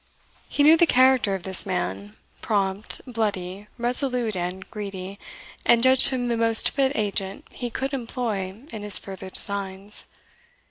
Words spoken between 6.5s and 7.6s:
fit agent